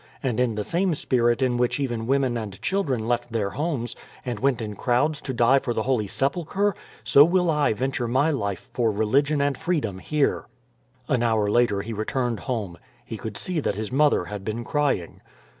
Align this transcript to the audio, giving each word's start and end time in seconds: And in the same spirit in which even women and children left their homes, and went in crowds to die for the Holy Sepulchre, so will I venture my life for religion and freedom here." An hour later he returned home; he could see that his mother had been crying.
And 0.23 0.39
in 0.39 0.55
the 0.55 0.63
same 0.63 0.95
spirit 0.95 1.43
in 1.43 1.57
which 1.57 1.79
even 1.79 2.07
women 2.07 2.35
and 2.35 2.59
children 2.63 3.07
left 3.07 3.31
their 3.31 3.51
homes, 3.51 3.95
and 4.25 4.39
went 4.39 4.59
in 4.59 4.75
crowds 4.75 5.21
to 5.21 5.31
die 5.31 5.59
for 5.59 5.75
the 5.75 5.83
Holy 5.83 6.07
Sepulchre, 6.07 6.73
so 7.03 7.23
will 7.23 7.51
I 7.51 7.73
venture 7.73 8.07
my 8.07 8.31
life 8.31 8.67
for 8.73 8.89
religion 8.91 9.41
and 9.41 9.55
freedom 9.55 9.99
here." 9.99 10.45
An 11.07 11.21
hour 11.21 11.51
later 11.51 11.83
he 11.83 11.93
returned 11.93 12.39
home; 12.39 12.79
he 13.05 13.15
could 13.15 13.37
see 13.37 13.59
that 13.59 13.75
his 13.75 13.91
mother 13.91 14.25
had 14.25 14.43
been 14.43 14.63
crying. 14.63 15.21